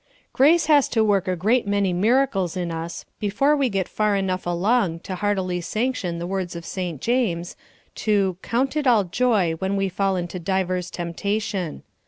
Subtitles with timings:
[0.33, 4.47] GRACE has to work a great many miracles in us before we get far enough
[4.47, 6.99] along to heartily sanc tion the words of St.
[6.99, 7.55] James,
[7.93, 11.83] to "count it all joy when we fall into divers temptation."